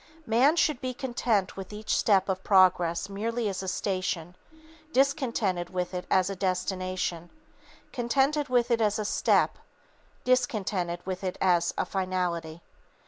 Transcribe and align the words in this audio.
Man 0.25 0.55
should 0.55 0.81
be 0.81 0.95
content 0.95 1.55
with 1.55 1.71
each 1.71 1.95
step 1.95 2.27
of 2.27 2.43
progress 2.43 3.07
merely 3.07 3.47
as 3.47 3.61
a 3.61 3.67
station, 3.67 4.35
discontented 4.93 5.69
with 5.69 5.93
it 5.93 6.07
as 6.09 6.27
a 6.27 6.35
destination; 6.35 7.29
contented 7.91 8.49
with 8.49 8.71
it 8.71 8.81
as 8.81 8.97
a 8.97 9.05
step; 9.05 9.59
discontented 10.23 11.05
with 11.05 11.23
it 11.23 11.37
as 11.39 11.71
a 11.77 11.85
finality. 11.85 12.63